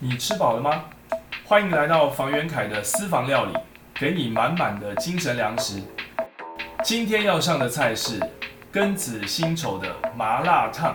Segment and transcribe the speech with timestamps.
[0.00, 0.84] 你吃饱了吗？
[1.44, 3.52] 欢迎来到房元凯的私房料理，
[3.98, 5.82] 给你满满的精神粮食。
[6.84, 8.20] 今天要上的菜是
[8.72, 10.94] 庚子辛丑的麻辣烫。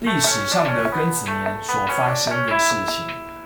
[0.00, 3.04] 历史上的庚子年所发生的事情，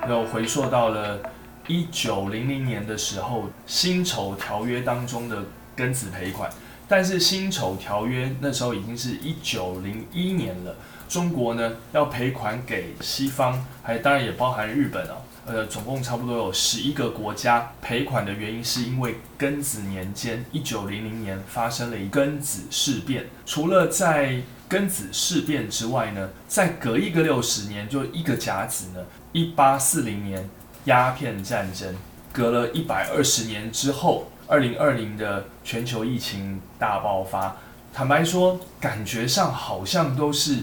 [0.08, 1.18] 又回溯到了
[1.66, 5.42] 一九零零年的时候，辛丑条约当中的
[5.76, 6.48] 庚子赔款。
[6.86, 10.76] 但是辛丑条约那时候已经是一九零一年了，
[11.10, 23.26] 中国呢要赔款给西方，还当然也包含日本啊，呃，总共差不多有十一个国家赔款的原因是因为庚子年间一九零零年发生了一庚子事变。
[23.44, 29.00] 除了在庚子事变之外呢，再隔一个六十年，就一个甲子呢，
[29.32, 30.48] 一八四零年
[30.84, 31.92] 鸦片战争，
[32.32, 34.30] 隔了一百二十年之后。
[34.46, 37.56] 二零二零的全球疫情大爆发，
[37.94, 40.58] 坦白说，感觉上好像都是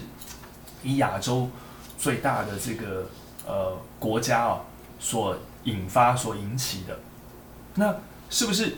[0.82, 1.50] 以亚洲
[1.98, 3.06] 最大的这个
[3.46, 4.60] 呃国家啊
[4.98, 6.98] 所引发、所引起的。
[7.74, 7.96] 那
[8.30, 8.76] 是不是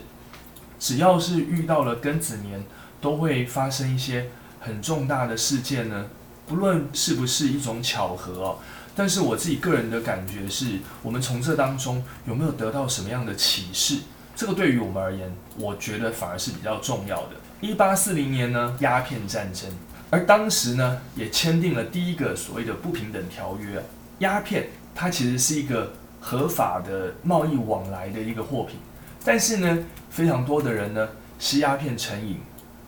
[0.79, 2.63] 只要是遇到了庚子年，
[2.99, 6.07] 都会发生一些很重大的事件呢？
[6.47, 8.59] 不论是不是一种巧合哦，
[8.95, 13.99] 但是我自己个人的感觉是，我们从这当中有没有得到什么样的启示？
[14.35, 17.35] 这个对于我们而言，我觉得反而是比较重要的。
[17.61, 19.69] 一八四零年呢，鸦片战争，
[20.11, 23.81] 而当时呢，也签订了第一个所谓的不平等条约。
[24.19, 28.77] 鸦片它其实是一个合法的贸易往来的一个货品，
[29.25, 31.07] 但是呢，非常多的人呢
[31.39, 32.37] 吸鸦片成瘾，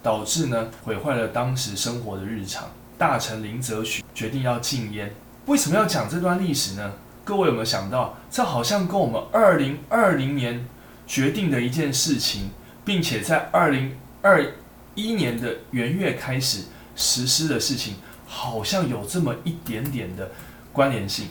[0.04, 2.70] 导致呢毁坏了当时生活的日常。
[2.98, 5.12] 大臣林则徐决定要禁烟。
[5.48, 6.94] 为什么要讲这段历史呢？
[7.24, 10.66] 各位有没有想到，这好像跟我们二零二零年。
[11.06, 12.50] 决定的一件事情，
[12.86, 14.54] 并且在二零二
[14.96, 16.64] 一年的元月开始
[16.96, 17.96] 实施的事情，
[18.28, 20.32] 好像有这么一点点的
[20.72, 21.28] 关联性，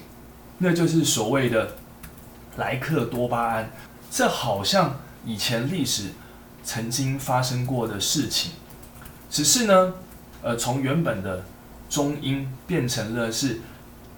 [0.58, 1.76] 那就是所谓的
[2.56, 3.70] 莱克多巴胺。
[4.10, 6.10] 这好像以前历史
[6.62, 8.52] 曾经发生过的事情，
[9.30, 9.94] 只是呢，
[10.42, 11.44] 呃，从原本的
[11.88, 13.60] 中英变成了是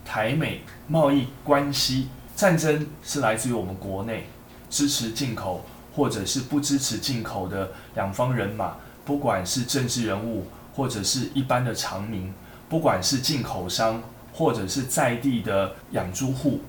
[0.05, 4.27] 台美贸易关系，战争是来自于我们国内。
[4.71, 8.75] 支持进口或者是不支持进口的两方人马，
[9.05, 12.33] 不管是政治人物或者是一般的长民，
[12.69, 14.03] 不管是进口商
[14.33, 16.61] 或者是在地的养猪户，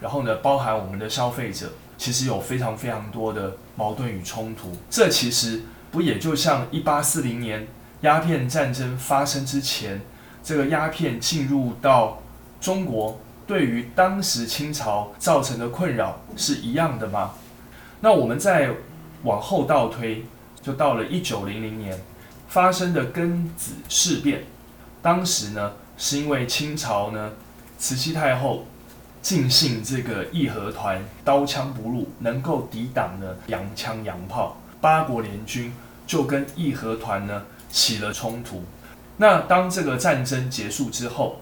[0.00, 4.72] 然后呢，包含我们的消费者，其实有非常非常多的矛盾与冲突。
[4.88, 7.66] 这其实不也就像一八四零年
[8.02, 10.00] 鸦片战争发生之前，
[10.44, 12.22] 这个鸦片进入到
[12.60, 17.32] 中国，对于当时清朝造成的困扰是一样的吗？
[18.00, 18.70] 那我们再
[19.24, 20.24] 往后倒推，
[20.62, 21.98] 就到了一九零零年
[22.48, 24.44] 发生的庚子事变。
[25.00, 27.32] 当时呢，是因为清朝呢，
[27.78, 28.66] 慈禧太后
[29.22, 35.72] 尽信这个义和团刀枪不入，能够抵挡呢洋枪洋炮，八国联军
[36.06, 38.64] 就跟义和团呢起了冲突。
[39.18, 41.40] 那当这个战争结束之后，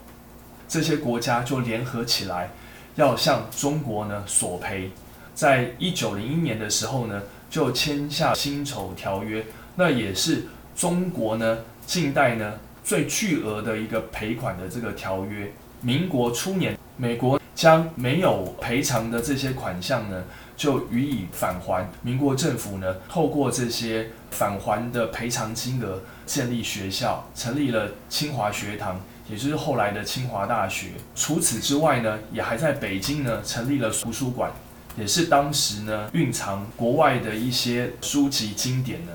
[0.69, 2.51] 这些国家就联合起来，
[2.97, 4.91] 要向中国呢索赔。
[5.35, 9.45] 在一九零一年的时候呢，就签下辛丑条约，
[9.77, 10.47] 那也是
[10.77, 12.53] 中国呢近代呢
[12.85, 15.51] 最巨额的一个赔款的这个条约。
[15.81, 20.25] 民国初年，美国将没有赔偿的这些款项呢，
[20.57, 21.89] 就予以返还。
[22.03, 30.89] 民国政府呢，透过这些返还的赔偿金额，建立学校，成立了清华学堂，也就是后来的清华大学。
[31.15, 34.51] 除此之外呢，也还在北京呢成立了图书馆。
[34.97, 39.13] 也是当时呢，蕴藏国外的一些书籍经典呢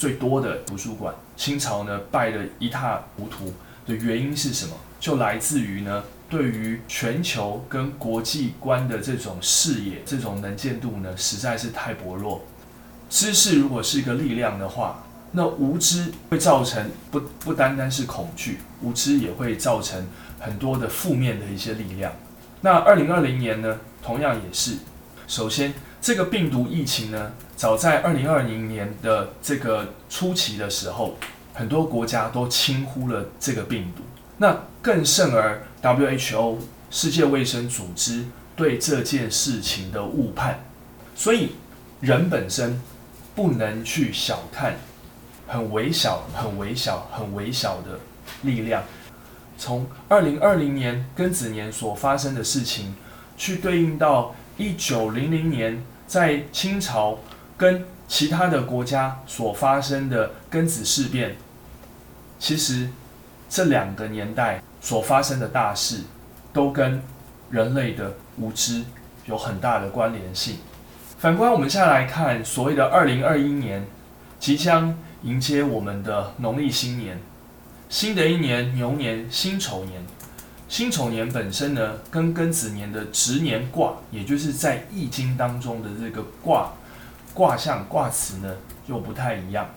[0.00, 1.14] 最多的图书馆。
[1.36, 3.52] 清朝呢败得一塌糊涂
[3.86, 4.72] 的原因是什么？
[4.98, 12.42] 就来自于呢对于全球跟国际观的这种视野、这种能见度呢实在是太薄弱。
[13.10, 20.06] 知识如果是一个力量的话，那无知会造成不不单单是恐惧，无知也会造成
[20.38, 22.10] 很多的负面的一些力量。
[22.62, 24.76] 那二零二零年呢，同样也是。
[25.30, 25.72] 首先，
[26.02, 31.16] 这个病毒疫情呢，早在二零二零年的这个初期的时候，
[31.54, 34.02] 很多国家都轻忽了这个病毒。
[34.38, 36.56] 那更甚而，WHO
[36.90, 38.24] 世界卫生组织
[38.56, 40.64] 对这件事情的误判。
[41.14, 41.50] 所以，
[42.00, 42.82] 人本身
[43.36, 44.78] 不能去小看
[45.46, 48.00] 很微小、很微小、很微小的
[48.42, 48.82] 力量。
[49.56, 52.96] 从二零二零年庚子年所发生的事情，
[53.36, 54.34] 去对应到。
[54.60, 57.18] 一九零零年，在清朝
[57.56, 61.34] 跟其他的国家所发生的庚子事变，
[62.38, 62.90] 其实
[63.48, 66.02] 这两个年代所发生的大事，
[66.52, 67.02] 都跟
[67.50, 68.84] 人类的无知
[69.24, 70.56] 有很大的关联性。
[71.18, 73.86] 反观我们现在来看所谓的二零二一年，
[74.38, 77.18] 即将迎接我们的农历新年，
[77.88, 80.02] 新的一年牛年辛丑年。
[80.70, 86.70] 辛丑年本身呢，跟庚子年的值年卦，也就是在易经当中的这个卦
[87.34, 88.54] 卦象卦辞呢，
[88.86, 89.68] 又不太一样。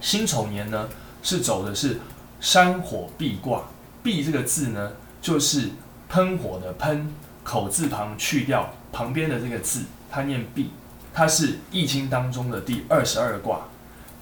[0.00, 0.88] 辛丑年呢，
[1.22, 2.00] 是走的是
[2.40, 3.62] 山火壁卦，
[4.02, 5.70] 壁这个字呢，就是
[6.08, 7.14] 喷火的喷，
[7.44, 10.72] 口字旁去掉旁边的这个字，它念壁，
[11.14, 13.60] 它是易经当中的第二十二卦。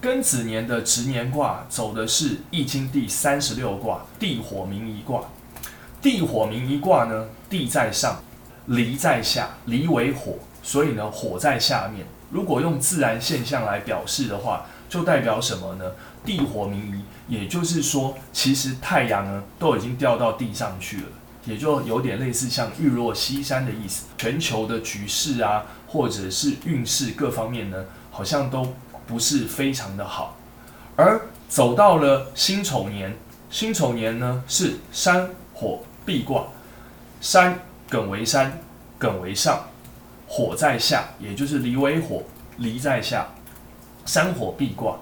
[0.02, 5.24] 庚子年的值年卦走的是易经第三十六卦地火明夷卦。
[6.04, 8.22] 地火明夷卦呢，地在上，
[8.66, 12.04] 离在下，离为火，所以呢，火在下面。
[12.30, 15.92] 如果用自然现象来表示的话，就代表什么呢？
[16.22, 21.06] 地火明夷，也就是说，其实太阳呢都已经掉到地上去了，
[21.46, 24.04] 也就有点类似像日落西山的意思。
[24.18, 28.74] 全球的局势啊，或者是运势各方面呢，好像都
[29.06, 30.36] 不是非常的好。
[30.96, 31.18] 而
[31.48, 33.16] 走到了辛丑年，
[33.48, 35.80] 辛丑年呢是山火。
[36.04, 36.46] 壁卦，
[37.20, 37.58] 山
[37.90, 38.60] 艮为山，
[39.00, 39.68] 艮为上，
[40.26, 42.22] 火在下，也就是离为火，
[42.58, 43.28] 离在下。
[44.06, 44.98] 山火壁卦，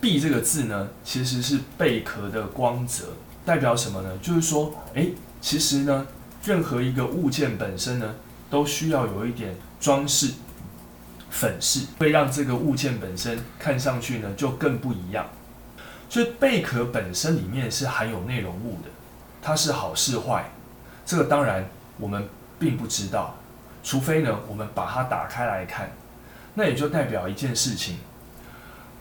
[0.00, 3.14] 壁这个字呢，其实是贝壳的光泽，
[3.46, 4.18] 代表什么呢？
[4.20, 5.06] 就是说，哎，
[5.40, 6.06] 其实呢，
[6.44, 8.14] 任何一个物件本身呢，
[8.50, 10.34] 都需要有一点装饰、
[11.30, 15.26] 粉饰，会让这个物件本身看上去呢，就更不一样。
[16.10, 18.90] 所以贝壳本身里面是含有内容物的。
[19.42, 20.52] 它是好是坏，
[21.04, 21.68] 这个当然
[21.98, 22.28] 我们
[22.60, 23.34] 并不知道，
[23.82, 25.90] 除非呢我们把它打开来看，
[26.54, 27.98] 那也就代表一件事情：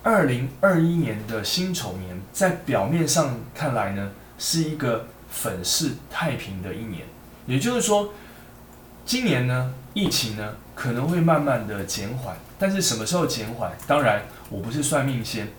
[0.02, 4.10] 二零二一年的辛丑年，在表面上看来呢
[4.40, 7.06] 是一个粉饰太平的一年，
[7.46, 8.12] 也就是说，
[9.06, 13.72] 今年呢疫情呢可能会慢慢的减缓，但是什么时候减缓？
[13.86, 15.50] 当然我不是算命先，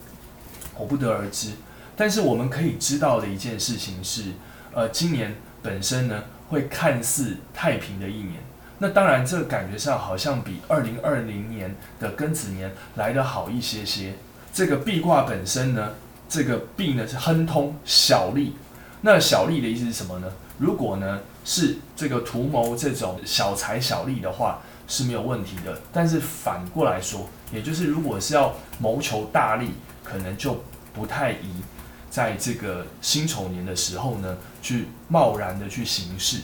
[0.76, 1.52] 我不得而知，
[1.94, 4.32] 但是我们可以知道的一件事情是。
[4.72, 8.40] 呃，今年本身呢会看似太平的一年，
[8.78, 14.14] 那当然这个感觉上好像比二零二零年的庚子年来得好一些些。
[14.52, 15.94] 这个壁卦本身呢，
[16.28, 18.56] 这个壁呢是亨通小利，
[19.02, 20.28] 那小利的意思是什么呢？
[20.58, 29.70] 如果呢是这个图谋这种小财小利的话是没有问题的，但是反过来说，也就是如果是要谋求大利，
[30.04, 31.62] 可能就不太宜。
[32.12, 36.42] 在这个辛丑年的时候呢，去贸然的去行事。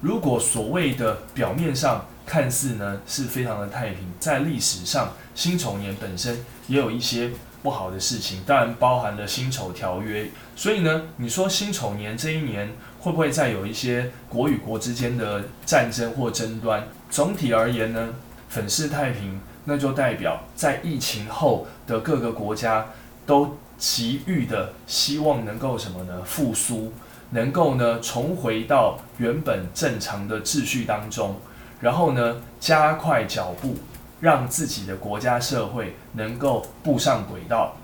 [0.00, 7.30] 如果所谓的表面上看似呢是非常的太平，在历史上辛丑年本身也有一些
[7.62, 10.28] 不好的事情，当然包含了辛丑条约。
[10.56, 16.84] 所以呢，你说辛丑年这一年会不会再有一些国与国之间的战争或争端？
[17.08, 18.12] 总体而言呢，
[18.48, 22.88] 粉饰太平，那就代表在疫情后的各个国家
[23.24, 23.56] 都。
[23.76, 26.22] 急欲的希望能够什么呢？
[26.24, 26.92] 复苏，
[27.30, 31.36] 能够呢重回到原本正常的秩序当中，
[31.80, 33.76] 然后呢加快脚步，
[34.20, 37.76] 让自己的国家社会能够步上轨道。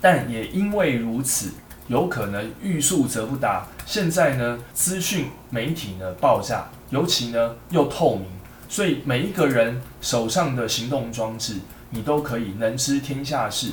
[0.00, 1.50] 但也因为如此，
[1.86, 3.66] 有可能欲速则不达。
[3.84, 8.26] 现在呢，资讯媒体呢爆炸，尤其呢又透明，
[8.68, 11.58] 所以每一个人手上的行动装置，
[11.90, 13.72] 你都可以能知天下事。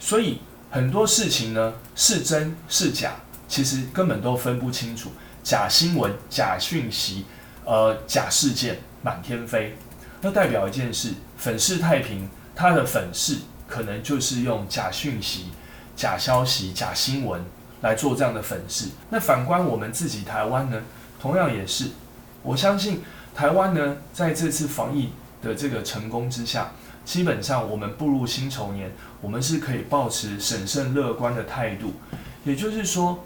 [0.00, 0.40] 所以。
[0.70, 3.16] 很多事情呢是真是假，
[3.48, 5.10] 其实根本都分不清楚。
[5.42, 7.24] 假新闻、假讯息、
[7.64, 9.76] 呃假事件满天飞，
[10.20, 15.46] 那代表一件事：粉饰太平，它的粉饰可能就是用假讯息、
[15.96, 17.42] 假消息、假新闻
[17.80, 18.90] 来做这样的粉饰。
[19.08, 20.80] 那反观我们自己台湾呢，
[21.20, 21.86] 同样也是。
[22.42, 23.02] 我相信
[23.34, 25.10] 台湾呢，在这次防疫
[25.42, 26.70] 的这个成功之下。
[27.04, 31.94] 基本上，我们步入辛丑年，我们是可以保持审慎乐观的态度。
[32.44, 33.24] 也就是说，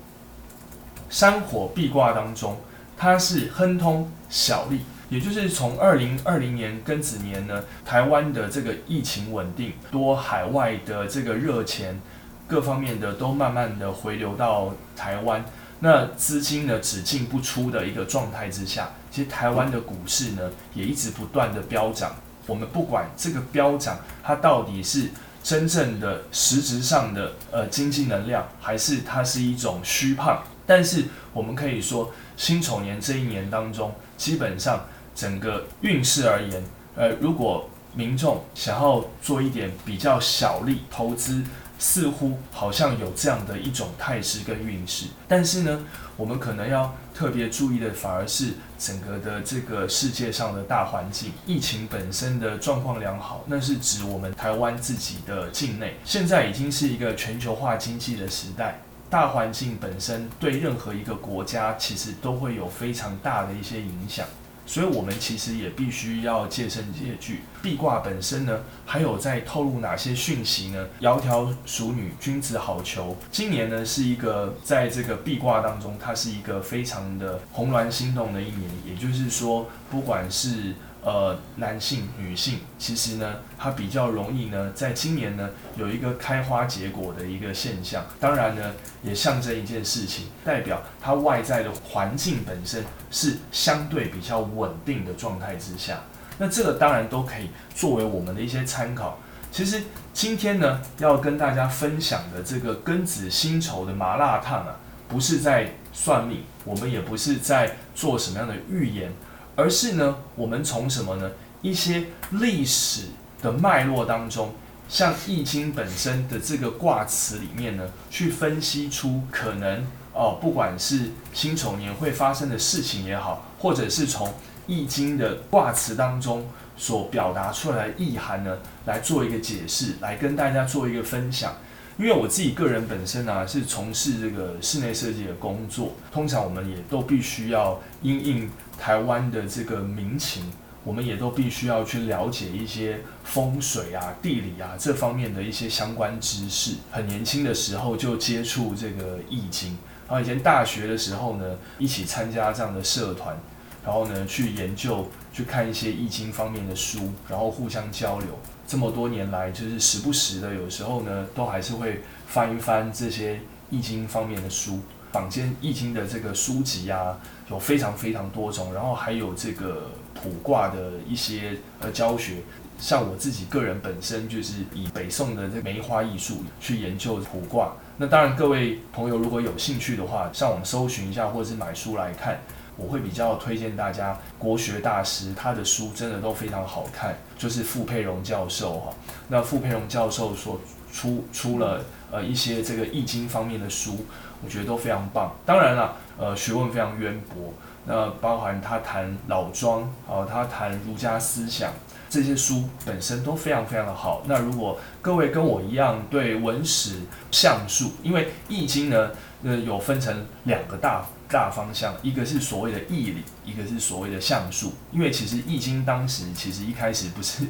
[1.11, 2.57] 山火壁卦当中，
[2.97, 12.01] 它是亨通小利，也就是从二零二零年庚子年呢，台湾的这个疫情稳定，多海外的这个热钱，
[12.49, 15.45] 各方面的都慢慢的回流到台湾，
[15.81, 22.17] 那资金呢只进不出的一个状态之下，其实台湾的股市呢也一直不断的飙涨。
[22.47, 25.11] 我们不管这个标涨，它到底是
[25.43, 30.43] 真正的实质上的呃经济能量，还是它是一种虚胖？
[30.67, 34.85] 但是我们可以说，辛丑年这一年当中，基本上
[35.15, 36.63] 整个运势而言，
[36.97, 41.45] 呃，如果民众想要做一点比较小利投资
[41.79, 45.81] 似乎好像有这样的一种态势跟运势，但是呢，
[46.17, 64.27] 我们可能要特别注意的，反而是整个的这个世界上的大环境，疫情本身的状况良好，那是指我们台湾自己的境内，现在已经是一个全球化经济的时代，大环境本身对任何一个国家其实都会有非常大的一些影响。
[64.67, 67.43] 所以，我们其实也必须要戒身戒惧。
[67.63, 70.87] 壁卦本身呢，还有在透露哪些讯息呢？
[71.01, 73.15] 窈窕淑女，君子好逑。
[73.31, 78.63] 今年呢，是一个在这个壁卦当中，它是一个非常的红鸾心动的一年。
[78.87, 88.03] 也就是说，不管是呃，男性、女性，其实呢，它比较容易呢，在今年呢，有一个开花结果的一个现象。
[88.19, 96.01] 当然呢，也象征一件事情，代表它外在的环境本身是相对比较稳定的状态之下。
[96.39, 99.19] 那这个当然都可以作为我们的一些参考。
[99.53, 99.83] 其实
[100.15, 109.13] 今天呢，要跟大家分享的这个庚子辛丑的麻辣烫啊，不是在算命，我们也不是在做什么样的预言。
[109.57, 111.31] 而是呢，我们从什么呢？
[111.63, 113.05] 一些历史
[113.41, 114.53] 的脉络当中，
[114.89, 124.29] 像《易经》本身的这个卦辞里面呢，去分析出可能哦，不管是辛丑年会发生的事情也好，或者是从
[124.67, 126.47] 《易经》的卦辞当中
[126.77, 131.55] 所表达出来的意涵呢，来做一个解释，来跟大家做一个分享。
[131.97, 140.51] 因为我自己个人本身呢，是从事这个室内设计的工作，通常我们也都必须要因应台湾的这个民情，
[140.83, 146.75] 我们也都必须要去了解一些风水啊、地理啊这方面的一些相关知识。
[146.91, 153.39] 很年轻的时候就接触这个易经，然后以前大学的时候呢，一起参加这样的社团，
[153.85, 158.29] 然后呢去研究、去看一些易经方面的书，然后互相交流。
[158.67, 164.81] 这么多年来，就是时不时的，有时候呢，都还是会翻一翻这些易经方面的书。
[165.13, 167.17] 坊间易经的这个书籍啊，
[167.49, 172.39] 有非常非常多种，然后还有这个卜卦的一些呃教学。
[172.81, 177.73] 像我自己个人本身就是以北宋的这梅花易数去研究卜卦。
[177.97, 182.41] 那当然，各位朋友如果有兴趣的话，上网搜寻一下，或者是买书来看。
[182.77, 188.93] 我会比较推荐大家国学大师，他的书真的都非常好看，就是傅佩荣教授哈。
[189.29, 190.61] 那傅佩荣教授所
[190.93, 194.05] 出出了呃一些这个易经方面的书，
[194.45, 195.33] 我觉得都非常棒。
[195.47, 197.53] 当然了，呃学问非常渊博，
[197.87, 201.73] 那包含他谈老庄啊，他谈儒家思想，
[202.11, 204.23] 这些书本身都非常非常的好。
[204.27, 207.01] 那如果各位跟我一样对文史
[207.31, 209.11] 相术，因为易经呢，
[209.45, 211.05] 呃有分成两个大。
[211.29, 214.75] 大方向，一个是所谓的义理，一个是所谓的相术。
[214.93, 217.45] 因为其实《易经》当时其实一开始不是，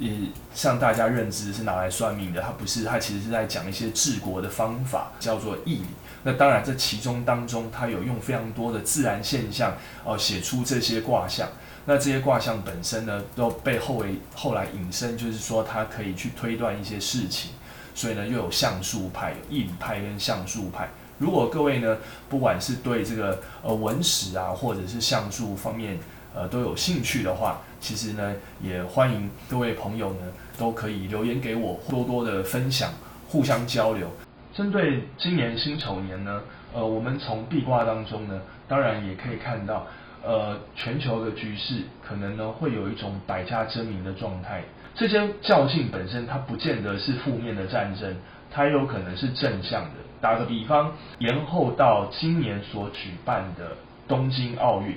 [0.00, 0.08] 呃，
[0.54, 5.86] 像大家认知是拿来算命的，它不是，它其实是在讲一些治国的方法，叫做义理。
[6.22, 9.74] 那当然，这其中当中，它有用非常多的自然现象
[10.04, 11.48] 哦，写出这些卦象。
[11.86, 17.52] 那这些卦象本身呢，都被后为后来引申，就是说它可以去推断一些事情。
[17.94, 20.90] 所以呢，又有相术派、有义理派跟相术派。
[21.20, 21.98] 如果各位呢，
[22.30, 25.98] 不管是对这个呃文史啊，或者是相术方面
[26.34, 30.20] 呃都有兴趣的话，其实呢也欢迎各位朋友呢
[30.58, 32.90] 都可以留言给我，多多的分享，
[33.28, 34.10] 互相交流。
[34.54, 36.40] 针对今年辛丑年呢，
[36.72, 39.86] 呃，我们从壁挂当中呢，当然也可以看到，
[40.24, 44.62] 呃，全球的局势可能呢会有一种百家争鸣的状态。
[44.94, 48.16] 这些较劲本身它不见得是负面的战争，
[48.50, 49.90] 它有可能是正向的。
[50.20, 53.72] 打个比方，延后到今年所举办的
[54.06, 54.96] 东京奥运。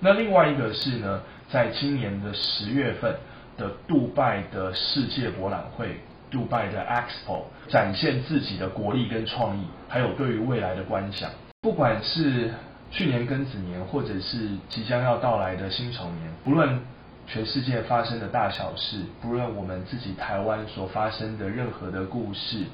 [0.00, 3.16] 那另外一个是呢，在今年的十月份
[3.58, 6.00] 的杜拜的世界博览会，
[6.30, 11.30] 杜拜的 Expo，展现自己的国力跟创意，还有对于未来的观想。
[11.60, 12.50] 不管是
[12.90, 16.80] 去年庚子年，或者是即将要到来的辛丑年，不论
[17.26, 22.64] 全世界发生的大小事，不论我们自己台湾所发生的任何的故事。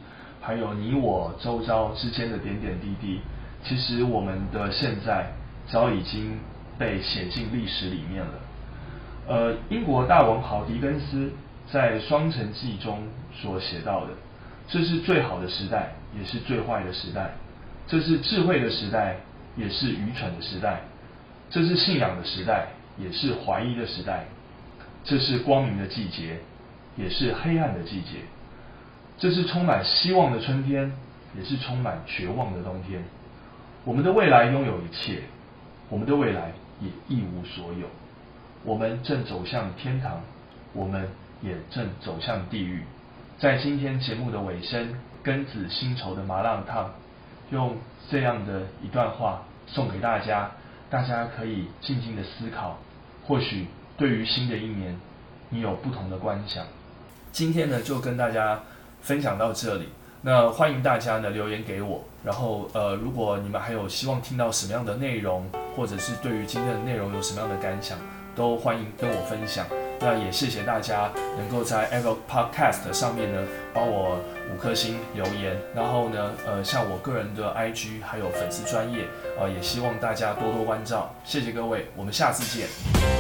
[0.47, 3.21] 还有你我周遭之间的点点滴滴，
[3.65, 5.27] 其实我们的现在
[5.67, 6.39] 早已经
[6.79, 8.33] 被写进历史里面了。
[9.27, 11.33] 呃，英国大文豪狄更斯
[11.69, 13.03] 在《双城记》中
[13.35, 14.13] 所写到的，
[14.69, 17.25] 这是最好的时代，也是最坏的时代；
[17.89, 19.17] 这是智慧的时代，
[19.57, 20.77] 也是愚蠢的时代；
[21.51, 24.21] 这是信仰的时代，也是怀疑的时代；
[25.03, 26.39] 这是光明的季节，
[26.97, 28.21] 也是黑暗的季节。
[29.19, 30.93] 这是充满希望的春天，
[31.37, 33.03] 也是充满绝望的冬天。
[33.85, 35.23] 我们的未来拥有一切，
[35.89, 37.87] 我们的未来也一无所有。
[38.65, 40.21] 我们正走向天堂，
[40.73, 41.09] 我们
[41.41, 42.83] 也正走向地狱。
[43.39, 46.93] 在今天节目的尾声，根子薪酬的麻辣烫，
[47.51, 47.77] 用
[48.11, 50.51] 这样的一段话送给大家，
[50.91, 52.79] 大家可以静静的思考，
[53.27, 54.99] 或许对于新的一年，
[55.49, 56.67] 你有不同的观想。
[57.31, 58.61] 今天呢，就跟大家
[59.03, 59.89] 分享到这里。
[60.23, 67.97] 那欢迎大家呢留言给我，然后呃，如果你们还有希望听到什么样的内容，或者是对于今天的内容有什么样的感想，
[68.35, 69.65] 都欢迎跟我分享。
[70.01, 73.41] 那也谢谢大家能够在 Apple Podcast 上面呢
[73.73, 74.19] 帮我
[74.53, 79.05] 五颗星留言，然后呢呃像我个人的 IG 还有粉丝专业，
[79.39, 81.15] 呃也希望大家多多关照。
[81.25, 83.16] 谢谢各位，我们下次见。